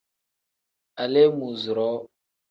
Aleemuuzuroo. 1.01 1.99